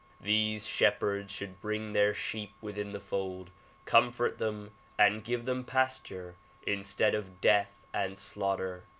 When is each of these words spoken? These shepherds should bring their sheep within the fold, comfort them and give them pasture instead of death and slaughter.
These 0.19 0.65
shepherds 0.65 1.31
should 1.31 1.61
bring 1.61 1.93
their 1.93 2.11
sheep 2.11 2.53
within 2.59 2.91
the 2.91 2.99
fold, 2.99 3.51
comfort 3.85 4.39
them 4.39 4.71
and 4.97 5.23
give 5.23 5.45
them 5.45 5.63
pasture 5.63 6.33
instead 6.65 7.13
of 7.13 7.39
death 7.39 7.77
and 7.93 8.17
slaughter. 8.17 8.83